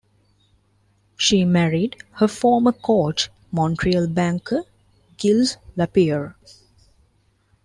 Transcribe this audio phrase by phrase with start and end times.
[1.15, 4.63] She married her former coach, Montreal banker
[5.21, 6.35] Gilles Lapierre.